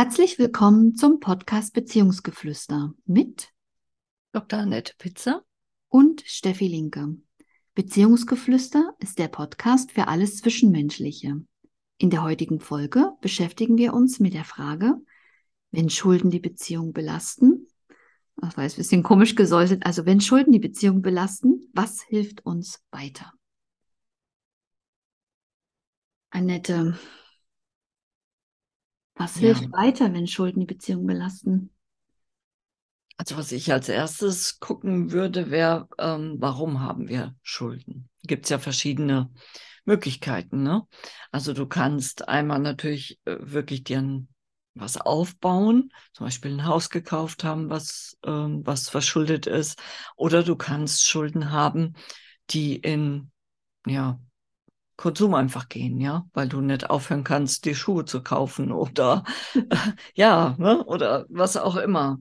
[0.00, 3.52] Herzlich willkommen zum Podcast Beziehungsgeflüster mit
[4.30, 4.60] Dr.
[4.60, 5.44] Annette Pitzer
[5.88, 7.16] und Steffi Linke.
[7.74, 11.44] Beziehungsgeflüster ist der Podcast für alles Zwischenmenschliche.
[11.96, 14.94] In der heutigen Folge beschäftigen wir uns mit der Frage,
[15.72, 17.66] wenn Schulden die Beziehung belasten,
[18.36, 22.46] das war jetzt ein bisschen komisch gesäuselt, also wenn Schulden die Beziehung belasten, was hilft
[22.46, 23.32] uns weiter?
[26.30, 26.96] Annette,
[29.18, 29.40] was Ja.
[29.40, 31.70] hilft weiter, wenn Schulden die Beziehung belasten?
[33.16, 38.08] Also was ich als erstes gucken würde, wäre, ähm, warum haben wir Schulden?
[38.22, 39.30] Gibt es ja verschiedene
[39.84, 40.62] Möglichkeiten.
[40.62, 40.86] Ne?
[41.32, 44.28] Also du kannst einmal natürlich äh, wirklich dir ein,
[44.74, 49.80] was aufbauen, zum Beispiel ein Haus gekauft haben, was, ähm, was verschuldet ist,
[50.16, 51.94] oder du kannst Schulden haben,
[52.50, 53.32] die in
[53.86, 54.20] ja,
[54.98, 59.24] Konsum einfach gehen, ja, weil du nicht aufhören kannst, die Schuhe zu kaufen oder
[60.14, 60.84] ja, ne?
[60.84, 62.18] oder was auch immer.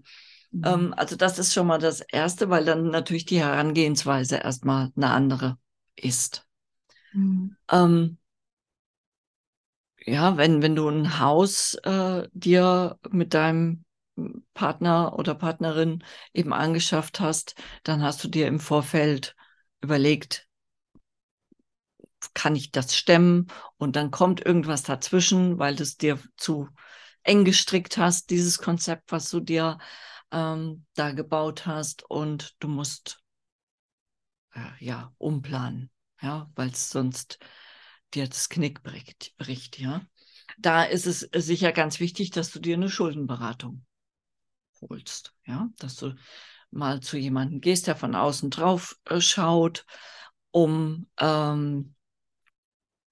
[0.63, 5.09] Ähm, also das ist schon mal das Erste, weil dann natürlich die Herangehensweise erstmal eine
[5.09, 5.57] andere
[5.95, 6.47] ist.
[7.13, 7.57] Mhm.
[7.71, 8.17] Ähm,
[10.05, 13.85] ja, wenn, wenn du ein Haus äh, dir mit deinem
[14.53, 16.03] Partner oder Partnerin
[16.33, 19.35] eben angeschafft hast, dann hast du dir im Vorfeld
[19.81, 20.46] überlegt,
[22.33, 23.47] kann ich das stemmen?
[23.77, 26.69] Und dann kommt irgendwas dazwischen, weil du es dir zu
[27.23, 29.77] eng gestrickt hast, dieses Konzept, was du dir
[30.31, 32.03] ähm, da gebaut hast.
[32.09, 33.19] Und du musst
[34.53, 37.39] äh, ja umplanen, ja, weil es sonst
[38.13, 40.01] dir das Knick bricht, bricht, ja.
[40.57, 43.85] Da ist es sicher ganz wichtig, dass du dir eine Schuldenberatung
[44.81, 46.15] holst, ja, dass du
[46.71, 49.85] mal zu jemandem gehst, der von außen drauf äh, schaut,
[50.51, 51.95] um ähm,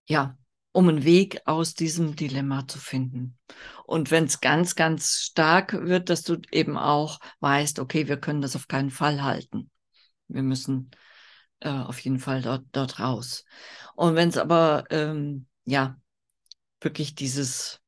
[0.08, 0.38] ja,
[0.72, 3.38] um einen Weg aus diesem Dilemma zu finden.
[3.86, 8.42] Und wenn es ganz, ganz stark wird, dass du eben auch weißt, okay, wir können
[8.42, 9.72] das auf keinen Fall halten.
[10.28, 10.91] Wir müssen
[11.62, 13.46] äh, auf jeden Fall dort, dort raus.
[13.96, 15.97] Und wenn es aber, ähm, ja,
[16.81, 17.79] wirklich dieses,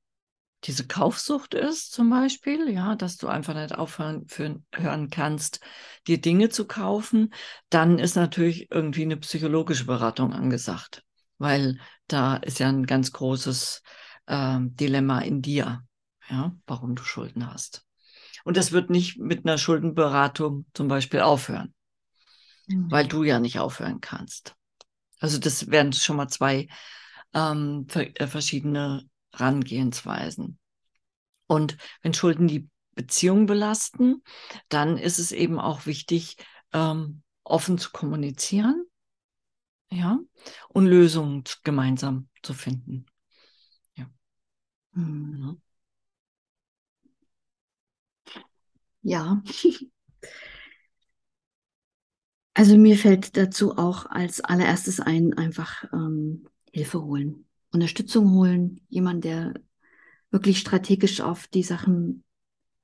[0.64, 5.60] diese Kaufsucht ist zum Beispiel, ja, dass du einfach nicht aufhören für, hören kannst,
[6.08, 7.34] dir Dinge zu kaufen,
[7.70, 11.04] dann ist natürlich irgendwie eine psychologische Beratung angesagt
[11.38, 13.84] weil da ist ja ein ganz großes
[14.28, 15.84] ähm, Dilemma in dir,
[16.30, 17.86] ja, warum du Schulden hast.
[18.44, 21.74] Und das wird nicht mit einer Schuldenberatung zum Beispiel aufhören,
[22.70, 22.92] Mhm.
[22.92, 24.56] weil du ja nicht aufhören kannst.
[25.20, 26.68] Also das wären schon mal zwei
[27.34, 29.04] ähm, äh, verschiedene
[29.34, 30.60] Herangehensweisen.
[31.48, 34.24] Und wenn Schulden die Beziehung belasten,
[34.70, 36.38] dann ist es eben auch wichtig,
[36.74, 38.86] ähm, offen zu kommunizieren
[39.92, 40.20] ja,
[40.70, 43.06] und Lösungen gemeinsam zu finden.
[44.96, 45.58] Mhm.
[49.04, 49.04] Ja.
[49.04, 49.42] Ja.
[52.54, 59.24] Also mir fällt dazu auch als allererstes ein, einfach ähm, Hilfe holen, Unterstützung holen, jemand,
[59.26, 59.54] der
[60.32, 62.24] wirklich strategisch auf die Sachen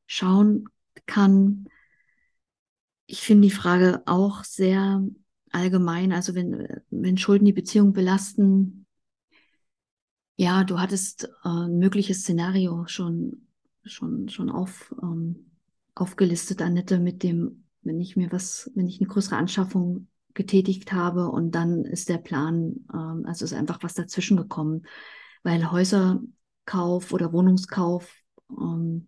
[0.07, 0.69] schauen
[1.07, 1.67] kann.
[3.05, 5.01] Ich finde die Frage auch sehr
[5.53, 8.85] allgemein, also wenn, wenn Schulden die Beziehung belasten,
[10.35, 13.47] ja, du hattest äh, ein mögliches Szenario schon,
[13.85, 15.51] schon, schon auf, ähm,
[15.95, 21.29] aufgelistet, Annette, mit dem, wenn ich mir was, wenn ich eine größere Anschaffung getätigt habe
[21.29, 24.85] und dann ist der Plan, ähm, also ist einfach was dazwischen gekommen,
[25.43, 28.11] weil Häuserkauf oder Wohnungskauf,
[28.49, 29.07] ähm,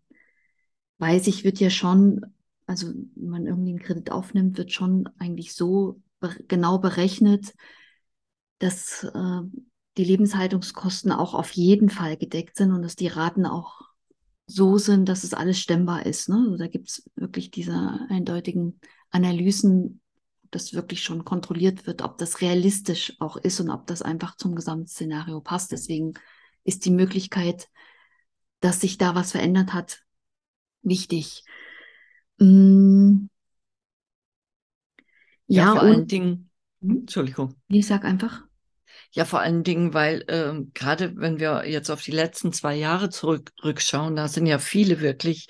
[0.99, 2.21] weiß ich, wird ja schon,
[2.67, 6.01] also wenn man irgendwie einen Kredit aufnimmt, wird schon eigentlich so
[6.47, 7.53] genau berechnet,
[8.59, 9.41] dass äh,
[9.97, 13.81] die Lebenshaltungskosten auch auf jeden Fall gedeckt sind und dass die Raten auch
[14.47, 16.29] so sind, dass es alles stemmbar ist.
[16.29, 16.35] Ne?
[16.45, 20.01] Also da gibt es wirklich diese eindeutigen Analysen,
[20.43, 24.35] ob das wirklich schon kontrolliert wird, ob das realistisch auch ist und ob das einfach
[24.35, 25.71] zum Gesamtszenario passt.
[25.71, 26.13] Deswegen
[26.63, 27.69] ist die Möglichkeit,
[28.59, 30.03] dass sich da was verändert hat,
[30.81, 31.43] wichtig.
[32.37, 33.27] Mm.
[35.47, 36.49] Ja, Ja, vor allen und Dingen,
[36.81, 37.07] Hm?
[37.07, 37.55] Entschuldigung.
[37.69, 38.43] ich sag einfach.
[39.11, 43.09] Ja, vor allen Dingen, weil ähm, gerade wenn wir jetzt auf die letzten zwei Jahre
[43.09, 45.47] zurückschauen, da sind ja viele wirklich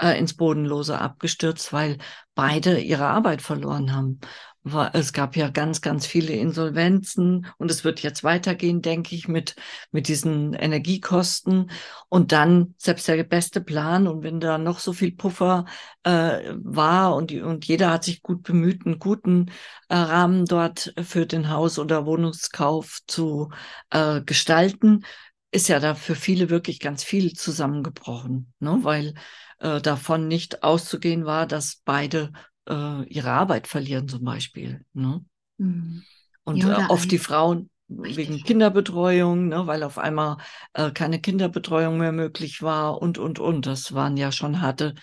[0.00, 1.98] äh, ins Bodenlose abgestürzt, weil
[2.34, 4.20] beide ihre Arbeit verloren haben.
[4.68, 9.28] War, es gab ja ganz, ganz viele Insolvenzen und es wird jetzt weitergehen, denke ich,
[9.28, 9.54] mit,
[9.92, 11.70] mit diesen Energiekosten.
[12.08, 15.66] Und dann selbst der beste Plan und wenn da noch so viel Puffer
[16.02, 19.52] äh, war und, und jeder hat sich gut bemüht, einen guten
[19.88, 23.50] äh, Rahmen dort für den Haus- oder Wohnungskauf zu
[23.90, 25.04] äh, gestalten,
[25.52, 28.80] ist ja da für viele wirklich ganz viel zusammengebrochen, ne?
[28.82, 29.14] weil
[29.60, 32.32] äh, davon nicht auszugehen war, dass beide
[32.68, 34.84] äh, ihre Arbeit verlieren zum Beispiel.
[34.92, 35.24] Ne?
[35.58, 36.02] Mhm.
[36.44, 38.16] Und ja, äh, oft die Frauen Richtig.
[38.16, 40.38] wegen Kinderbetreuung, ne, weil auf einmal
[40.72, 43.66] äh, keine Kinderbetreuung mehr möglich war und, und, und.
[43.66, 44.94] Das waren ja schon harte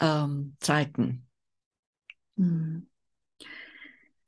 [0.00, 1.26] ähm, Zeiten.
[2.36, 2.86] Mhm.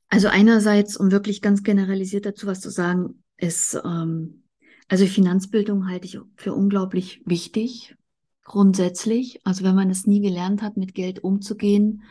[0.09, 4.43] Also einerseits, um wirklich ganz generalisiert dazu was zu sagen, ist, ähm,
[4.87, 7.95] also Finanzbildung halte ich für unglaublich wichtig,
[8.43, 9.41] grundsätzlich.
[9.45, 12.03] Also wenn man es nie gelernt hat, mit Geld umzugehen,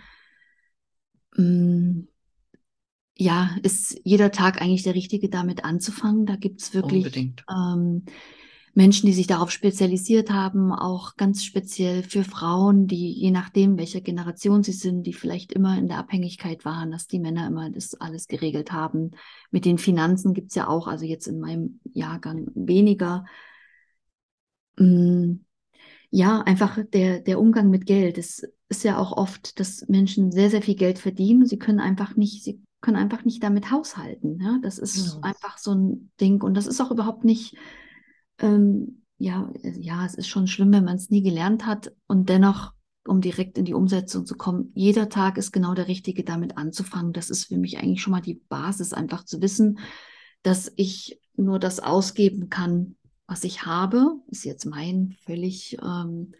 [1.37, 2.09] mm,
[3.17, 6.27] ja, ist jeder Tag eigentlich der richtige, damit anzufangen.
[6.27, 8.05] Da gibt es wirklich ähm,
[8.75, 14.01] Menschen, die sich darauf spezialisiert haben, auch ganz speziell für Frauen, die je nachdem, welcher
[14.01, 17.95] Generation sie sind, die vielleicht immer in der Abhängigkeit waren, dass die Männer immer das
[17.95, 19.13] alles geregelt haben.
[19.53, 23.25] Mit den Finanzen gibt es ja auch, also jetzt in meinem Jahrgang weniger.
[24.77, 25.44] Mm,
[26.15, 28.19] ja, einfach der, der Umgang mit Geld.
[28.19, 31.47] Es ist ja auch oft, dass Menschen sehr, sehr viel Geld verdienen.
[31.47, 34.41] Sie können einfach nicht, sie können einfach nicht damit haushalten.
[34.41, 34.59] Ja?
[34.63, 35.21] Das ist ja.
[35.23, 36.43] einfach so ein Ding.
[36.43, 37.57] Und das ist auch überhaupt nicht
[38.39, 42.73] ähm, ja, ja, es ist schon schlimm, wenn man es nie gelernt hat und dennoch,
[43.07, 47.13] um direkt in die Umsetzung zu kommen, jeder Tag ist genau der richtige, damit anzufangen.
[47.13, 49.79] Das ist für mich eigentlich schon mal die Basis, einfach zu wissen,
[50.43, 54.21] dass ich nur das ausgeben kann, was ich habe.
[54.29, 56.35] Ist jetzt mein völlig, ähm,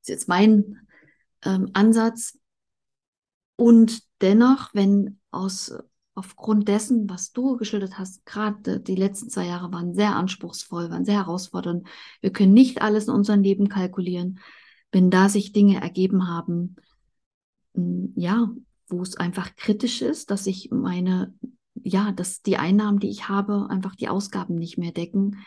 [0.00, 0.86] ist jetzt mein
[1.44, 2.38] ähm, Ansatz.
[3.56, 5.72] Und dennoch, wenn aus
[6.14, 11.04] aufgrund dessen, was du geschildert hast, gerade die letzten zwei Jahre waren sehr anspruchsvoll, waren
[11.04, 11.86] sehr herausfordernd.
[12.20, 14.38] Wir können nicht alles in unserem Leben kalkulieren.
[14.90, 16.76] Wenn da sich Dinge ergeben haben,
[17.74, 18.50] hm, ja,
[18.88, 21.34] wo es einfach kritisch ist, dass ich meine,
[21.74, 25.38] ja, dass die Einnahmen, die ich habe, einfach die Ausgaben nicht mehr decken,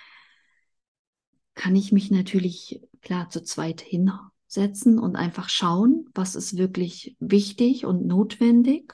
[1.56, 7.86] kann ich mich natürlich klar zu zweit hinsetzen und einfach schauen, was ist wirklich wichtig
[7.86, 8.94] und notwendig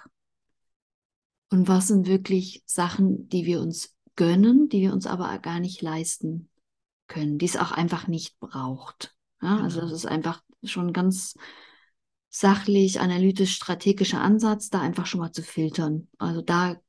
[1.50, 5.81] und was sind wirklich Sachen, die wir uns gönnen, die wir uns aber gar nicht
[5.81, 6.50] leisten
[7.08, 9.16] können, die es auch einfach nicht braucht.
[9.42, 9.63] Ja, genau.
[9.63, 11.36] Also das ist einfach schon ganz
[12.30, 16.08] sachlich, analytisch, strategischer Ansatz, da einfach schon mal zu filtern.
[16.18, 16.80] Also da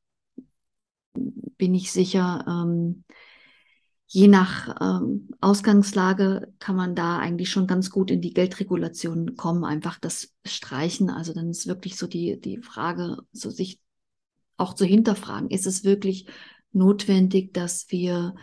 [1.14, 3.04] bin ich sicher, ähm,
[4.12, 9.64] je nach ähm, Ausgangslage kann man da eigentlich schon ganz gut in die Geldregulation kommen,
[9.64, 11.08] einfach das Streichen.
[11.08, 13.80] Also dann ist wirklich so die, die Frage, so sich
[14.58, 16.26] auch zu hinterfragen, ist es wirklich
[16.72, 18.34] notwendig, dass wir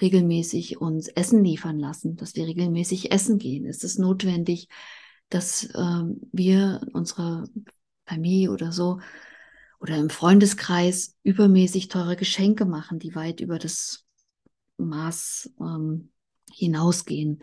[0.00, 3.66] regelmäßig uns Essen liefern lassen, dass wir regelmäßig essen gehen?
[3.66, 4.68] Ist es notwendig,
[5.30, 7.48] dass ähm, wir unserer
[8.06, 9.00] Familie oder so
[9.80, 14.04] oder im Freundeskreis übermäßig teure Geschenke machen, die weit über das
[14.78, 16.10] Maß ähm,
[16.52, 17.42] hinausgehen?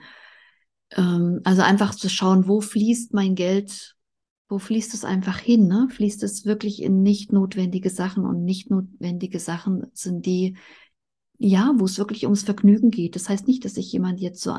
[0.91, 3.95] Ähm, also einfach zu schauen, wo fließt mein Geld
[4.47, 5.67] wo fließt es einfach hin?
[5.67, 5.87] Ne?
[5.89, 10.57] Fließt es wirklich in nicht notwendige Sachen und nicht notwendige Sachen sind die,
[11.37, 13.15] ja, wo es wirklich ums Vergnügen geht.
[13.15, 14.51] Das heißt nicht, dass sich jemand jetzt so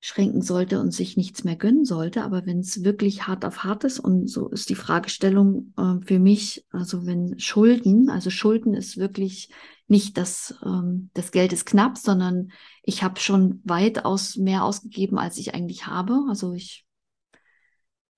[0.00, 3.84] einschränken sollte und sich nichts mehr gönnen sollte, aber wenn es wirklich hart auf hart
[3.84, 8.96] ist und so ist die Fragestellung äh, für mich, also wenn Schulden, also Schulden ist
[8.98, 9.50] wirklich
[9.88, 12.50] nicht das, ähm, das Geld ist knapp, sondern
[12.82, 16.24] ich habe schon weitaus mehr ausgegeben, als ich eigentlich habe.
[16.28, 16.86] Also ich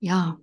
[0.01, 0.39] ja,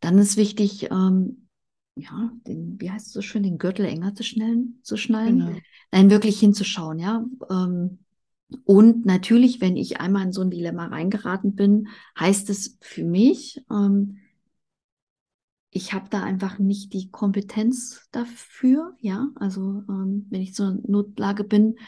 [0.00, 1.48] dann ist wichtig, ähm,
[1.96, 5.38] ja, den, wie heißt es so schön, den Gürtel enger zu schnallen, zu schnallen.
[5.38, 5.58] Genau.
[5.90, 7.24] Nein, wirklich hinzuschauen, ja.
[7.50, 7.98] Ähm,
[8.64, 11.88] und natürlich, wenn ich einmal in so ein Dilemma reingeraten bin,
[12.18, 14.18] heißt es für mich, ähm,
[15.70, 19.28] ich habe da einfach nicht die Kompetenz dafür, ja.
[19.34, 21.78] Also ähm, wenn ich so eine Notlage bin,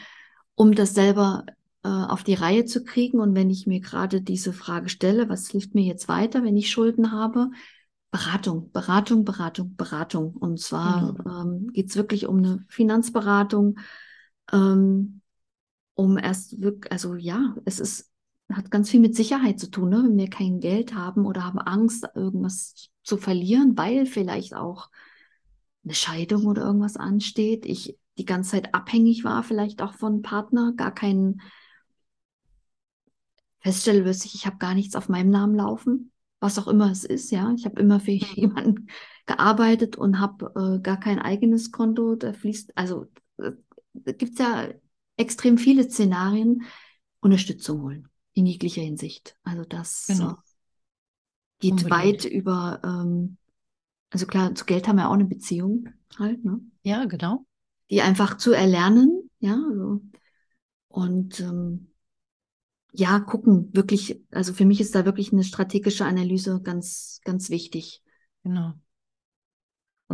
[0.53, 1.45] um das selber
[1.83, 3.19] äh, auf die Reihe zu kriegen.
[3.19, 6.69] Und wenn ich mir gerade diese Frage stelle, was hilft mir jetzt weiter, wenn ich
[6.69, 7.49] Schulden habe?
[8.11, 10.35] Beratung, Beratung, Beratung, Beratung.
[10.35, 11.63] Und zwar mhm.
[11.65, 13.79] ähm, geht es wirklich um eine Finanzberatung,
[14.51, 15.20] ähm,
[16.01, 18.11] um erst wirklich, also ja, es ist,
[18.51, 20.03] hat ganz viel mit Sicherheit zu tun, ne?
[20.03, 24.89] wenn wir kein Geld haben oder haben Angst, irgendwas zu verlieren, weil vielleicht auch
[25.83, 27.65] eine Scheidung oder irgendwas ansteht.
[27.67, 31.41] Ich die ganze Zeit abhängig war, vielleicht auch von Partner, gar keinen
[33.59, 37.29] feststelle plötzlich, ich habe gar nichts auf meinem Namen laufen, was auch immer es ist,
[37.31, 37.53] ja.
[37.55, 38.87] Ich habe immer für jemanden
[39.27, 42.15] gearbeitet und habe äh, gar kein eigenes Konto.
[42.15, 43.05] Da fließt, also
[43.37, 43.51] äh,
[43.93, 44.67] gibt es ja
[45.21, 46.63] extrem viele Szenarien,
[47.21, 49.35] Unterstützung holen in jeglicher Hinsicht.
[49.43, 50.31] Also das genau.
[50.31, 50.35] äh,
[51.59, 51.91] geht Unbedingt.
[51.91, 53.37] weit über, ähm,
[54.09, 56.59] also klar, zu Geld haben wir auch eine Beziehung halt, ne?
[56.83, 57.45] Ja, genau.
[57.89, 60.01] Die einfach zu erlernen, ja, also
[60.87, 61.87] Und ähm,
[62.93, 68.01] ja, gucken, wirklich, also für mich ist da wirklich eine strategische Analyse ganz, ganz wichtig.
[68.43, 68.73] Genau.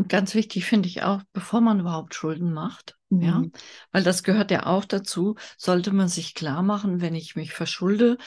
[0.07, 3.21] Und ganz wichtig finde ich auch, bevor man überhaupt Schulden macht, mhm.
[3.21, 3.43] ja,
[3.91, 8.17] weil das gehört ja auch dazu, sollte man sich klar machen, wenn ich mich verschulde,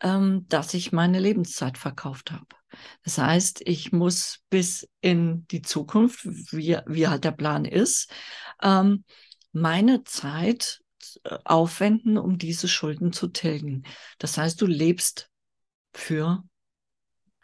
[0.00, 2.46] ähm, dass ich meine Lebenszeit verkauft habe.
[3.02, 8.12] Das heißt, ich muss bis in die Zukunft, wie, wie halt der Plan ist,
[8.62, 9.02] ähm,
[9.50, 10.82] meine Zeit
[11.24, 13.82] äh, aufwenden, um diese Schulden zu tilgen.
[14.18, 15.30] Das heißt, du lebst
[15.92, 16.44] für,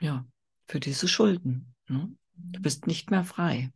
[0.00, 0.24] ja,
[0.68, 1.74] für diese Schulden.
[1.88, 2.08] Ne?
[2.34, 2.62] Du mhm.
[2.62, 3.72] bist nicht mehr frei.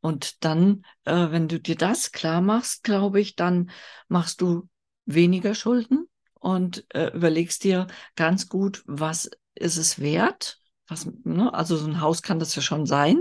[0.00, 3.70] Und dann, äh, wenn du dir das klar machst, glaube ich, dann
[4.08, 4.68] machst du
[5.06, 10.60] weniger Schulden und äh, überlegst dir ganz gut, was ist es wert?
[10.86, 11.52] Was, ne?
[11.52, 13.20] Also so ein Haus kann das ja schon sein.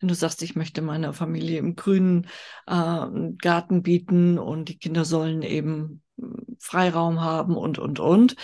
[0.00, 2.26] Wenn du sagst, ich möchte meiner Familie im grünen
[2.66, 3.06] äh,
[3.38, 8.36] Garten bieten und die Kinder sollen eben hm, Freiraum haben und, und, und.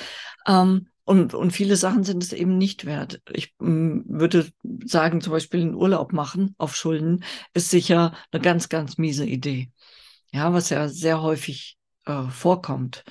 [0.47, 3.23] Ähm, und, und viele Sachen sind es eben nicht wert.
[3.33, 4.53] Ich m, hm, würde
[4.85, 7.25] sagen, zum Beispiel einen Urlaub machen auf Schulden
[7.55, 9.73] ist sicher eine ganz, ganz miese Idee.
[10.33, 13.05] Ja, was ja sehr häufig äh, vorkommt.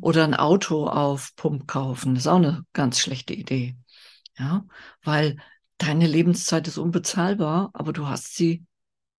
[0.00, 3.76] Oder ein Auto auf Pump kaufen, ist auch eine ganz schlechte Idee.
[4.38, 4.64] Ja,
[5.04, 5.36] weil
[5.76, 8.64] deine Lebenszeit ist unbezahlbar, aber du hast sie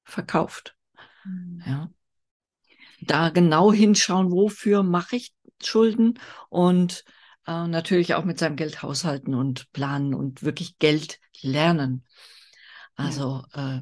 [0.06, 0.76] verkauft.
[1.24, 1.62] Mhm.
[1.68, 1.92] Ja.
[3.00, 7.06] Da genau hinschauen, wofür mache ich Schulden und
[7.48, 12.06] äh, natürlich auch mit seinem Geld haushalten und planen und wirklich Geld lernen.
[12.96, 13.78] Also ja.
[13.78, 13.82] äh,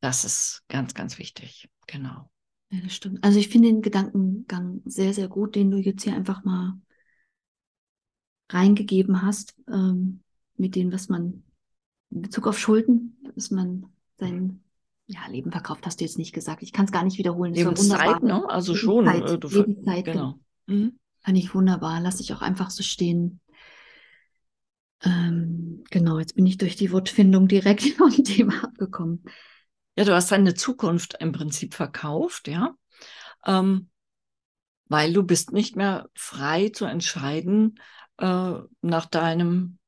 [0.00, 1.68] das ist ganz, ganz wichtig.
[1.86, 2.30] Genau.
[2.70, 3.24] Ja, das stimmt.
[3.24, 6.74] Also ich finde den Gedankengang sehr, sehr gut, den du jetzt hier einfach mal
[8.50, 10.20] reingegeben hast, ähm,
[10.56, 11.44] mit dem, was man
[12.10, 13.86] in Bezug auf Schulden, dass man
[14.16, 14.60] sein
[15.06, 16.62] ja, Leben verkauft, hast du jetzt nicht gesagt.
[16.62, 17.54] Ich kann es gar nicht wiederholen.
[17.54, 18.48] Das Lebenszeit, ne?
[18.48, 19.06] Also schon.
[19.06, 20.38] Lebenszeit, äh, du Lebenszeit genau.
[20.66, 20.98] Mhm.
[21.28, 22.00] Fand ich wunderbar.
[22.00, 23.38] Lass ich auch einfach so stehen.
[25.04, 29.22] Ähm, genau, jetzt bin ich durch die Wortfindung direkt vom Thema abgekommen.
[29.94, 32.74] Ja, du hast deine Zukunft im Prinzip verkauft, ja.
[33.44, 33.90] Ähm,
[34.86, 37.78] weil du bist nicht mehr frei zu entscheiden
[38.16, 39.78] äh, nach deinem,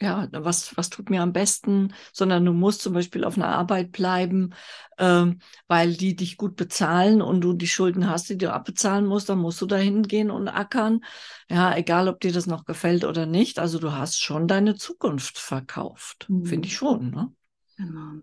[0.00, 3.92] ja, was, was tut mir am besten, sondern du musst zum Beispiel auf einer Arbeit
[3.92, 4.54] bleiben,
[4.98, 5.26] äh,
[5.68, 9.38] weil die dich gut bezahlen und du die Schulden hast, die du abbezahlen musst, dann
[9.38, 11.04] musst du da hingehen und ackern.
[11.48, 13.58] Ja, egal ob dir das noch gefällt oder nicht.
[13.58, 16.26] Also du hast schon deine Zukunft verkauft.
[16.28, 16.44] Mhm.
[16.44, 17.32] Finde ich schon, ne?
[17.76, 18.20] Genau.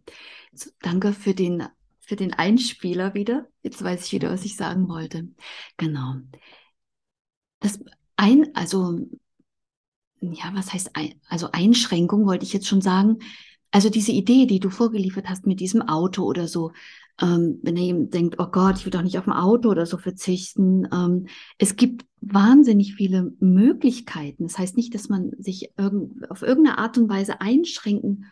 [0.54, 1.64] So, danke für den,
[2.00, 3.48] für den Einspieler wieder.
[3.64, 5.28] Jetzt weiß ich wieder, was ich sagen wollte.
[5.78, 6.16] Genau.
[7.60, 7.80] Das
[8.18, 9.00] ein, also,
[10.22, 10.92] ja, was heißt,
[11.28, 13.18] also Einschränkung wollte ich jetzt schon sagen.
[13.72, 16.72] Also diese Idee, die du vorgeliefert hast mit diesem Auto oder so,
[17.22, 19.86] ähm, wenn er eben denkt, oh Gott, ich will doch nicht auf ein Auto oder
[19.86, 20.88] so verzichten.
[20.92, 24.44] Ähm, es gibt wahnsinnig viele Möglichkeiten.
[24.44, 28.26] Das heißt nicht, dass man sich irgend, auf irgendeine Art und Weise einschränken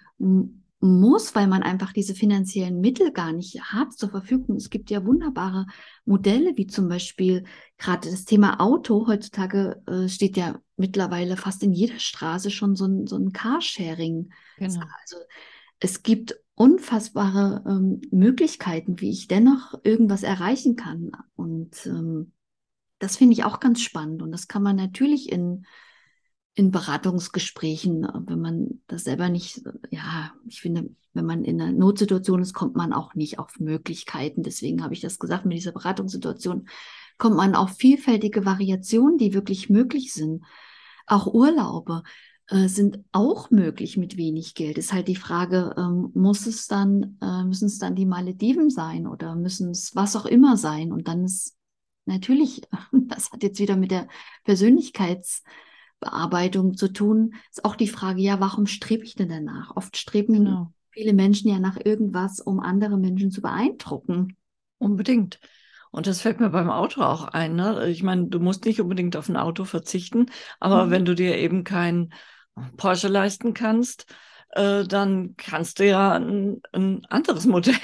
[0.81, 4.55] muss, weil man einfach diese finanziellen Mittel gar nicht hat zur Verfügung.
[4.55, 5.65] Es gibt ja wunderbare
[6.05, 7.43] Modelle, wie zum Beispiel
[7.77, 9.07] gerade das Thema Auto.
[9.07, 14.31] Heutzutage äh, steht ja mittlerweile fast in jeder Straße schon so ein, so ein Carsharing.
[14.57, 14.85] Genau.
[15.01, 15.17] Also
[15.79, 21.11] es gibt unfassbare ähm, Möglichkeiten, wie ich dennoch irgendwas erreichen kann.
[21.35, 22.33] Und ähm,
[22.97, 24.21] das finde ich auch ganz spannend.
[24.21, 25.65] Und das kann man natürlich in
[26.59, 32.41] in Beratungsgesprächen, wenn man das selber nicht, ja, ich finde, wenn man in einer Notsituation
[32.41, 34.43] ist, kommt man auch nicht auf Möglichkeiten.
[34.43, 36.67] Deswegen habe ich das gesagt, mit dieser Beratungssituation
[37.17, 40.43] kommt man auf vielfältige Variationen, die wirklich möglich sind.
[41.09, 42.03] Auch Urlaube
[42.47, 44.77] äh, sind auch möglich mit wenig Geld.
[44.77, 49.07] Ist halt die Frage, ähm, muss es dann, äh, müssen es dann die Malediven sein
[49.07, 50.91] oder müssen es was auch immer sein?
[50.91, 51.55] Und dann ist
[52.05, 52.61] natürlich,
[52.91, 54.07] das hat jetzt wieder mit der
[54.45, 55.43] Persönlichkeits-
[55.99, 59.75] Bearbeitung zu tun, ist auch die Frage, ja, warum strebe ich denn danach?
[59.75, 60.73] Oft streben genau.
[60.91, 64.37] viele Menschen ja nach irgendwas, um andere Menschen zu beeindrucken.
[64.77, 65.39] Unbedingt.
[65.91, 67.55] Und das fällt mir beim Auto auch ein.
[67.55, 67.87] Ne?
[67.87, 70.27] Ich meine, du musst nicht unbedingt auf ein Auto verzichten,
[70.59, 70.91] aber mhm.
[70.91, 72.13] wenn du dir eben kein
[72.77, 74.05] Porsche leisten kannst,
[74.51, 77.75] äh, dann kannst du ja ein, ein anderes Modell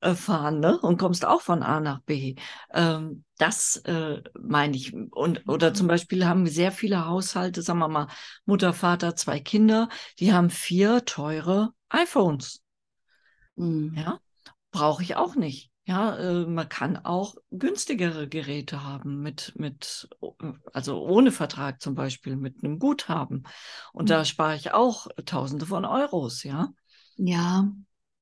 [0.00, 0.78] äh, fahren ne?
[0.78, 2.34] und kommst auch von A nach B.
[2.72, 4.94] Ähm, das äh, meine ich.
[4.94, 5.86] Und, oder zum.
[5.86, 8.08] Beispiel haben sehr viele Haushalte, sagen wir mal,
[8.44, 9.88] Mutter, Vater, zwei Kinder,
[10.18, 12.62] die haben vier teure iPhones.
[13.56, 13.94] Mhm.
[13.96, 14.18] Ja,
[14.70, 15.70] brauche ich auch nicht.
[15.88, 20.08] Ja, äh, man kann auch günstigere Geräte haben mit, mit,
[20.72, 23.44] also ohne Vertrag zum Beispiel, mit einem Guthaben.
[23.92, 24.08] Und mhm.
[24.08, 26.72] da spare ich auch Tausende von Euros, ja.
[27.16, 27.70] Ja,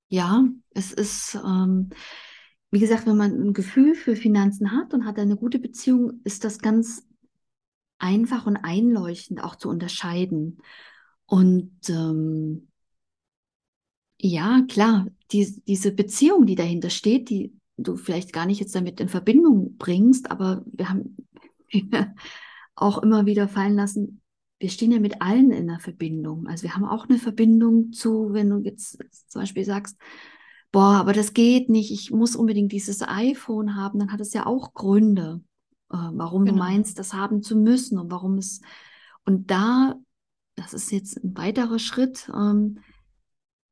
[0.09, 1.89] ja, es ist, ähm,
[2.71, 6.45] wie gesagt, wenn man ein Gefühl für Finanzen hat und hat eine gute Beziehung, ist
[6.45, 7.07] das ganz
[7.97, 10.59] einfach und einleuchtend auch zu unterscheiden.
[11.25, 12.69] Und ähm,
[14.19, 19.01] ja, klar, die, diese Beziehung, die dahinter steht, die du vielleicht gar nicht jetzt damit
[19.01, 21.17] in Verbindung bringst, aber wir haben
[22.77, 24.21] auch immer wieder fallen lassen,
[24.61, 26.47] wir stehen ja mit allen in einer Verbindung.
[26.47, 28.99] Also wir haben auch eine Verbindung zu, wenn du jetzt
[29.29, 29.99] zum Beispiel sagst,
[30.71, 34.47] boah, aber das geht nicht, ich muss unbedingt dieses iPhone haben, dann hat es ja
[34.47, 35.41] auch Gründe,
[35.91, 36.57] äh, warum genau.
[36.57, 38.61] du meinst, das haben zu müssen und warum es,
[39.25, 39.97] und da,
[40.55, 42.79] das ist jetzt ein weiterer Schritt, ähm,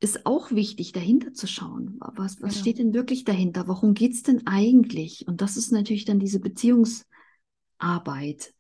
[0.02, 2.00] ist auch wichtig, dahinter zu schauen.
[2.00, 2.61] Was, was genau.
[2.61, 3.68] steht denn wirklich dahinter?
[3.68, 5.28] Worum geht es denn eigentlich?
[5.28, 8.52] Und das ist natürlich dann diese Beziehungsarbeit.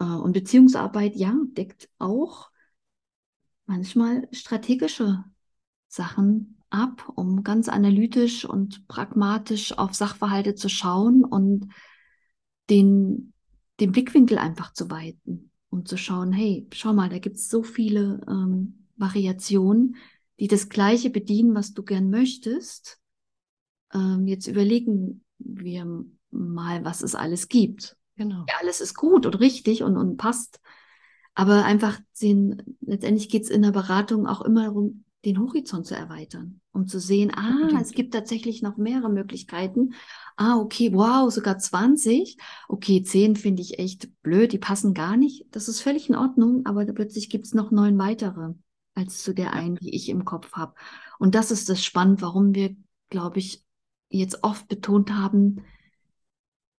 [0.00, 2.50] Äh, und Beziehungsarbeit, ja, deckt auch
[3.66, 5.22] manchmal strategische
[5.86, 11.68] Sachen ab, um ganz analytisch und pragmatisch auf Sachverhalte zu schauen und
[12.70, 13.32] den,
[13.78, 17.62] den Blickwinkel einfach zu weiten und zu schauen, hey, schau mal, da gibt es so
[17.62, 19.94] viele ähm, Variationen
[20.40, 22.98] die das Gleiche bedienen, was du gern möchtest.
[23.92, 27.96] Ähm, jetzt überlegen wir mal, was es alles gibt.
[28.16, 28.44] Genau.
[28.48, 30.60] Ja, alles ist gut und richtig und, und passt.
[31.34, 35.96] Aber einfach sehen, letztendlich geht es in der Beratung auch immer darum, den Horizont zu
[35.96, 39.94] erweitern, um zu sehen, ah, es gibt tatsächlich noch mehrere Möglichkeiten.
[40.36, 42.36] Ah, okay, wow, sogar 20.
[42.68, 45.46] Okay, 10 finde ich echt blöd, die passen gar nicht.
[45.50, 48.54] Das ist völlig in Ordnung, aber plötzlich gibt es noch neun weitere
[48.98, 50.74] als zu der einen, die ich im Kopf habe.
[51.18, 52.76] Und das ist das Spannend, warum wir,
[53.08, 53.64] glaube ich,
[54.10, 55.64] jetzt oft betont haben,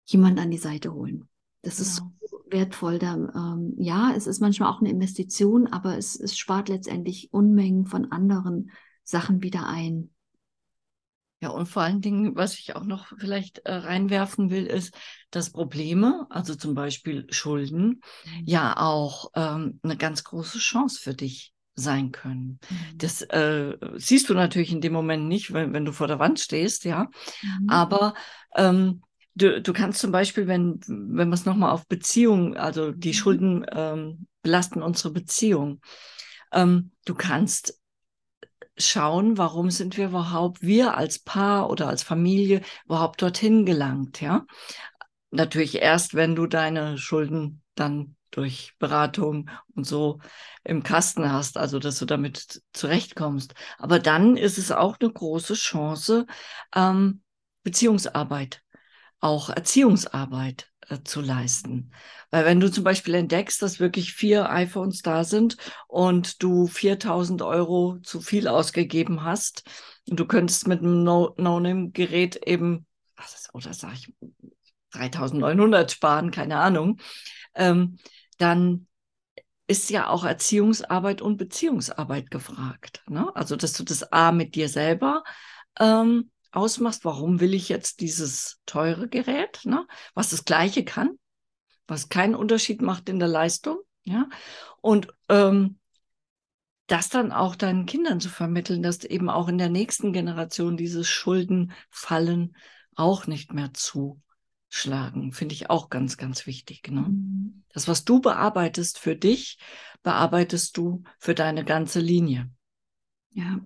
[0.04, 1.28] jemand an die Seite holen.
[1.62, 1.88] Das genau.
[1.88, 2.98] ist so wertvoll.
[2.98, 7.86] Da, ähm, ja, es ist manchmal auch eine Investition, aber es, es spart letztendlich Unmengen
[7.86, 8.70] von anderen
[9.04, 10.10] Sachen wieder ein.
[11.40, 14.92] Ja, und vor allen Dingen, was ich auch noch vielleicht äh, reinwerfen will, ist,
[15.30, 18.00] dass Probleme, also zum Beispiel Schulden,
[18.44, 22.58] ja auch ähm, eine ganz große Chance für dich sein können.
[22.68, 22.98] Mhm.
[22.98, 26.40] Das äh, siehst du natürlich in dem Moment nicht, wenn, wenn du vor der Wand
[26.40, 27.08] stehst, ja.
[27.42, 27.68] Mhm.
[27.68, 28.14] Aber
[28.56, 29.02] ähm,
[29.34, 33.14] du, du kannst zum Beispiel, wenn, wenn wir es nochmal auf Beziehung, also die mhm.
[33.14, 35.80] Schulden ähm, belasten unsere Beziehung,
[36.52, 37.80] ähm, du kannst
[38.76, 44.46] schauen, warum sind wir überhaupt, wir als Paar oder als Familie überhaupt dorthin gelangt, ja.
[45.30, 50.20] Natürlich erst, wenn du deine Schulden dann durch Beratung und so
[50.64, 53.54] im Kasten hast, also dass du damit zurechtkommst.
[53.78, 56.26] Aber dann ist es auch eine große Chance,
[56.74, 57.22] ähm,
[57.62, 58.62] Beziehungsarbeit,
[59.20, 61.92] auch Erziehungsarbeit äh, zu leisten.
[62.30, 67.42] Weil wenn du zum Beispiel entdeckst, dass wirklich vier iPhones da sind und du 4000
[67.42, 69.64] Euro zu viel ausgegeben hast
[70.08, 72.86] und du könntest mit einem No-Name-Gerät eben,
[73.52, 74.12] oder sag ich,
[74.92, 77.00] 3900 sparen, keine Ahnung,
[77.54, 77.98] ähm,
[78.38, 78.86] dann
[79.66, 83.02] ist ja auch Erziehungsarbeit und Beziehungsarbeit gefragt.
[83.06, 83.30] Ne?
[83.36, 85.24] Also, dass du das A mit dir selber
[85.78, 87.04] ähm, ausmachst.
[87.04, 89.86] Warum will ich jetzt dieses teure Gerät, ne?
[90.14, 91.18] was das Gleiche kann,
[91.86, 93.78] was keinen Unterschied macht in der Leistung.
[94.04, 94.28] Ja?
[94.80, 95.78] Und ähm,
[96.86, 101.06] das dann auch deinen Kindern zu vermitteln, dass eben auch in der nächsten Generation dieses
[101.06, 102.56] Schuldenfallen
[102.94, 104.22] auch nicht mehr zu
[104.68, 105.32] schlagen.
[105.32, 106.90] Finde ich auch ganz, ganz wichtig.
[106.90, 107.02] Ne?
[107.02, 107.62] Mhm.
[107.72, 109.58] Das, was du bearbeitest für dich,
[110.02, 112.50] bearbeitest du für deine ganze Linie.
[113.32, 113.60] Ja.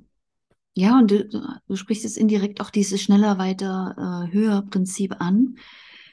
[0.74, 1.28] Ja, und du,
[1.66, 5.56] du sprichst jetzt indirekt auch dieses schneller, weiter, äh, höher Prinzip an.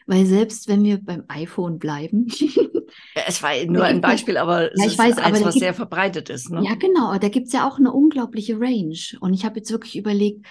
[0.06, 2.28] Weil selbst wenn wir beim iPhone bleiben.
[3.16, 5.54] ja, es war nur ein Beispiel, aber es ja, ich ist weiß, eins, aber was
[5.54, 6.50] gibt, sehr verbreitet ist.
[6.50, 6.64] Ne?
[6.64, 7.16] Ja, genau.
[7.20, 8.98] Da gibt es ja auch eine unglaubliche Range.
[9.20, 10.46] Und ich habe jetzt wirklich überlegt,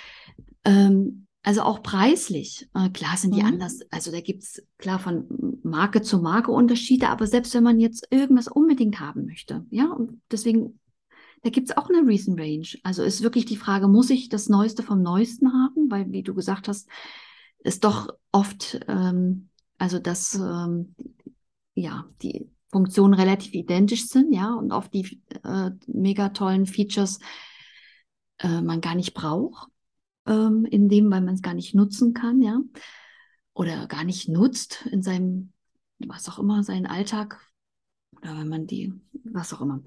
[0.64, 2.68] ähm, also auch preislich.
[2.74, 3.46] Äh, klar sind die mhm.
[3.46, 3.80] anders.
[3.90, 5.26] Also da gibt es klar von
[5.62, 10.20] Marke zu Marke Unterschiede, aber selbst wenn man jetzt irgendwas unbedingt haben möchte, ja, und
[10.30, 10.78] deswegen,
[11.42, 12.68] da gibt es auch eine Reason Range.
[12.82, 15.90] Also ist wirklich die Frage, muss ich das Neueste vom Neuesten haben?
[15.90, 16.87] Weil, wie du gesagt hast,
[17.61, 20.94] ist doch oft, ähm, also dass ähm,
[21.74, 27.20] ja, die Funktionen relativ identisch sind, ja, und oft die äh, mega tollen Features
[28.37, 29.70] äh, man gar nicht braucht
[30.29, 32.61] ähm, in dem, weil man es gar nicht nutzen kann, ja,
[33.55, 35.53] oder gar nicht nutzt in seinem,
[35.99, 37.41] was auch immer, seinen Alltag
[38.21, 38.93] oder wenn man die,
[39.25, 39.83] was auch immer.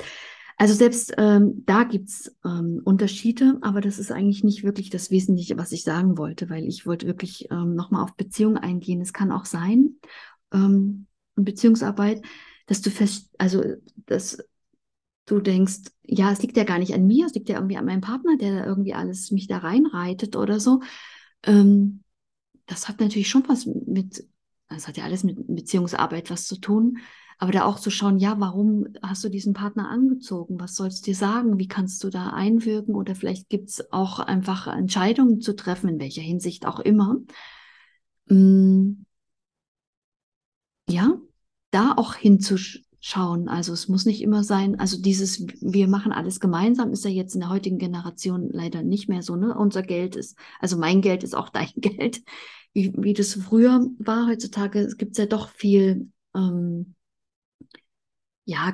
[0.57, 5.09] Also selbst ähm, da gibt es ähm, Unterschiede, aber das ist eigentlich nicht wirklich das
[5.09, 9.01] Wesentliche, was ich sagen wollte, weil ich wollte wirklich ähm, nochmal auf Beziehung eingehen.
[9.01, 9.95] Es kann auch sein,
[10.53, 12.21] ähm, Beziehungsarbeit,
[12.67, 13.63] dass du fest, also
[14.05, 14.37] dass
[15.31, 17.85] du denkst, ja, es liegt ja gar nicht an mir, es liegt ja irgendwie an
[17.85, 20.81] meinem Partner, der irgendwie alles mich da reinreitet oder so,
[21.43, 22.03] ähm,
[22.65, 24.27] das hat natürlich schon was mit,
[24.69, 26.99] das hat ja alles mit Beziehungsarbeit was zu tun,
[27.37, 30.59] aber da auch zu schauen, ja, warum hast du diesen Partner angezogen?
[30.59, 31.57] Was soll es dir sagen?
[31.57, 32.93] Wie kannst du da einwirken?
[32.93, 37.17] Oder vielleicht gibt es auch einfach Entscheidungen zu treffen, in welcher Hinsicht auch immer.
[38.27, 39.05] Mm.
[40.87, 41.17] Ja,
[41.71, 42.13] da auch
[43.01, 43.49] hinzuschauen.
[43.49, 47.33] Also es muss nicht immer sein, also dieses, wir machen alles gemeinsam, ist ja jetzt
[47.33, 49.55] in der heutigen Generation leider nicht mehr so, ne?
[49.55, 52.23] Unser Geld ist, also mein Geld ist auch dein Geld
[52.73, 54.27] wie, wie das früher war.
[54.27, 56.95] Heutzutage gibt es ja doch viel, ähm,
[58.45, 58.73] ja,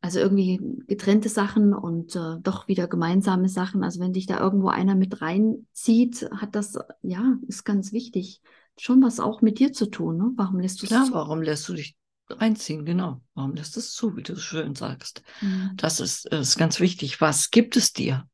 [0.00, 3.82] also irgendwie getrennte Sachen und äh, doch wieder gemeinsame Sachen.
[3.82, 8.40] Also wenn dich da irgendwo einer mit reinzieht, hat das, ja, ist ganz wichtig.
[8.78, 10.16] Schon was auch mit dir zu tun.
[10.16, 10.32] Ne?
[10.36, 11.96] Warum lässt du Klar, warum lässt du dich
[12.30, 12.84] reinziehen?
[12.84, 13.20] Genau.
[13.34, 15.22] Warum lässt es zu, wie du so schön sagst?
[15.40, 15.72] Mhm.
[15.76, 17.20] Das ist, ist ganz wichtig.
[17.20, 18.28] Was gibt es dir?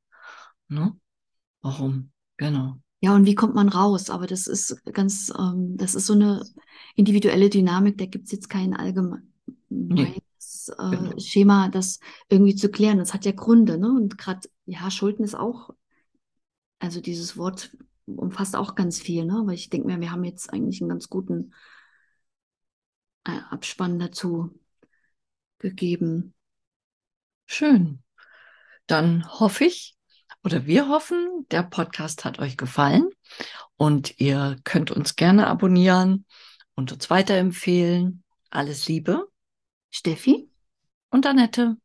[0.69, 0.97] Ne?
[1.63, 2.11] Warum?
[2.37, 2.77] Genau.
[3.01, 4.09] Ja, und wie kommt man raus?
[4.09, 6.45] Aber das ist ganz, ähm, das ist so eine
[6.95, 9.23] individuelle Dynamik, da gibt es jetzt kein allgemeines
[9.69, 10.23] nee.
[10.79, 11.19] äh, genau.
[11.19, 12.99] Schema, das irgendwie zu klären.
[12.99, 13.89] Das hat ja Gründe, ne?
[13.89, 15.71] Und gerade, ja, Schulden ist auch,
[16.79, 17.77] also dieses Wort
[18.07, 19.39] umfasst auch ganz viel, ne?
[19.39, 21.53] Aber ich denke mir, wir haben jetzt eigentlich einen ganz guten
[23.25, 24.59] Abspann dazu
[25.59, 26.35] gegeben.
[27.47, 28.03] Schön.
[28.87, 29.97] Dann hoffe ich,
[30.43, 33.09] oder wir hoffen, der Podcast hat euch gefallen
[33.77, 36.27] und ihr könnt uns gerne abonnieren
[36.75, 38.23] und uns weiterempfehlen.
[38.51, 39.27] Alles Liebe.
[39.91, 40.51] Steffi
[41.11, 41.77] und Annette.